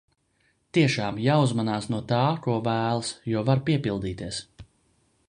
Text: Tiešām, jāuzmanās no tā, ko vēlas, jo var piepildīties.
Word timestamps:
Tiešām, 0.77 1.19
jāuzmanās 1.25 1.87
no 1.95 2.01
tā, 2.13 2.23
ko 2.47 2.57
vēlas, 2.71 3.13
jo 3.35 3.45
var 3.51 3.63
piepildīties. 3.69 4.41